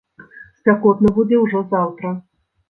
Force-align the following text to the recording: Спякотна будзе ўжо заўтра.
Спякотна 0.61 1.11
будзе 1.19 1.43
ўжо 1.43 1.63
заўтра. 1.75 2.17